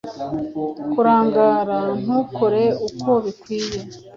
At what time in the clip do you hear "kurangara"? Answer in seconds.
0.91-1.79